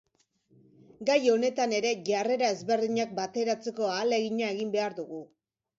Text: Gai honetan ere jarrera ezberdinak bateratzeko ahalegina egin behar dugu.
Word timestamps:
Gai 1.09 1.17
honetan 1.33 1.75
ere 1.81 1.93
jarrera 2.09 2.49
ezberdinak 2.57 3.15
bateratzeko 3.21 3.91
ahalegina 3.93 4.53
egin 4.57 4.75
behar 4.81 5.03
dugu. 5.05 5.27